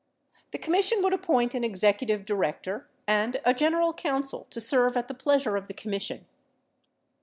[0.49, 5.13] The Commission would appoint an executive director and a general counsel to serve at the
[5.13, 6.25] pleasure of the Commission.